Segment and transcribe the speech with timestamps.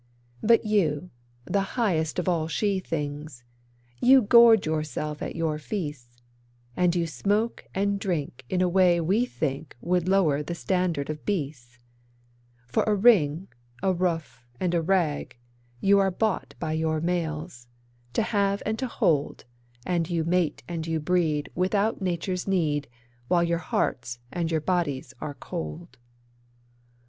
[0.41, 1.11] 'But you,
[1.45, 3.43] the highest of all she things,
[3.99, 6.23] you gorge yourselves at your feasts,
[6.75, 11.23] And you smoke and drink in a way we think would lower the standard of
[11.23, 11.77] beasts;
[12.65, 13.47] For a ring,
[13.83, 15.37] a roof and a rag,
[15.81, 17.67] you are bought by your males,
[18.13, 19.45] to have and to hold,
[19.85, 22.87] And you mate and you breed without nature's need,
[23.27, 25.99] while your hearts and your bodies are cold.